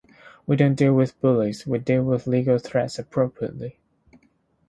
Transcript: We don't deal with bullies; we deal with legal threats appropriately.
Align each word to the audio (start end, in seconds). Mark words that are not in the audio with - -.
We 0.47 0.55
don't 0.55 0.73
deal 0.73 0.95
with 0.95 1.21
bullies; 1.21 1.67
we 1.67 1.77
deal 1.77 2.01
with 2.01 2.25
legal 2.25 2.57
threats 2.57 2.97
appropriately. 2.97 3.77